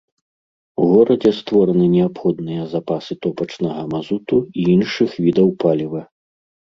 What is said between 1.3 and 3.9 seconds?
створаны неабходныя запасы топачнага